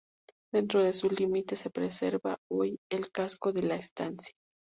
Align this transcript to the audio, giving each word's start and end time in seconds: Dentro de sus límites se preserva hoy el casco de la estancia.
Dentro 0.51 0.83
de 0.83 0.93
sus 0.93 1.19
límites 1.19 1.59
se 1.59 1.69
preserva 1.69 2.39
hoy 2.49 2.79
el 2.89 3.11
casco 3.11 3.53
de 3.53 3.61
la 3.61 3.75
estancia. 3.75 4.33